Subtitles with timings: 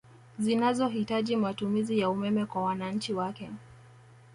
[0.39, 3.49] Zinazo hitaji matumizi ya umeme kwa wananchi wake